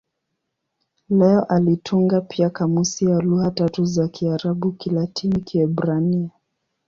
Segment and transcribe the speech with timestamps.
[1.09, 6.29] Leo alitunga pia kamusi ya lugha tatu za Kiarabu-Kilatini-Kiebrania.